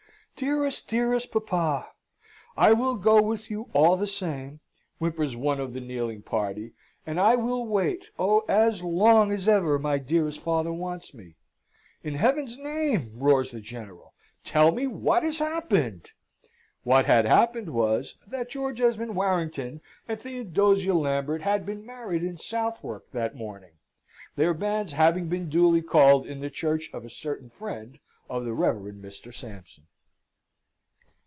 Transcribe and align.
"Dearest, 0.37 0.89
dearest 0.89 1.31
papa! 1.31 1.89
I 2.57 2.73
will 2.73 2.95
go 2.95 3.21
with 3.21 3.51
you 3.51 3.69
all 3.73 3.95
the 3.95 4.07
same!" 4.07 4.59
whimpers 4.97 5.35
one 5.35 5.59
of 5.59 5.73
the 5.73 5.79
kneeling 5.79 6.23
party. 6.23 6.73
"And 7.05 7.19
I 7.19 7.35
will 7.35 7.67
wait 7.67 8.05
oh! 8.17 8.39
as 8.49 8.81
long 8.81 9.31
as 9.31 9.47
ever 9.47 9.77
my 9.77 9.99
dearest 9.99 10.39
father 10.39 10.73
wants 10.73 11.13
me!" 11.13 11.35
"In 12.03 12.15
Heaven's 12.15 12.57
name!" 12.57 13.11
roars 13.13 13.51
the 13.51 13.61
General, 13.61 14.15
"tell 14.43 14.71
me 14.71 14.87
what 14.87 15.21
has 15.21 15.37
happened?" 15.37 16.11
What 16.83 17.05
had 17.05 17.25
happened 17.27 17.69
was, 17.69 18.15
that 18.25 18.49
George 18.49 18.81
Esmond 18.81 19.15
Warrington 19.15 19.79
and 20.07 20.19
Theodosia 20.19 20.95
Lambert 20.95 21.43
had 21.43 21.67
been 21.67 21.85
married 21.85 22.23
in 22.23 22.39
Southwark 22.39 23.11
that 23.11 23.35
morning, 23.35 23.73
their 24.35 24.55
banns 24.55 24.93
having 24.93 25.27
been 25.29 25.49
duly 25.49 25.83
called 25.83 26.25
in 26.25 26.39
the 26.39 26.49
church 26.49 26.89
of 26.93 27.05
a 27.05 27.11
certain 27.11 27.51
friend 27.51 27.99
of 28.27 28.43
the 28.43 28.53
Reverend 28.53 29.03
Mr. 29.03 29.31
Sampson. 29.31 29.83